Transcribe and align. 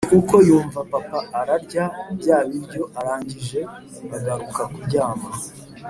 Ni 0.07 0.11
uko 0.19 0.35
yumva 0.47 0.79
papa 0.91 1.19
ararya 1.39 1.85
bya 2.19 2.37
biryo 2.49 2.83
arangije 2.99 3.59
agaruka 4.15 4.61
kuryama. 4.73 5.29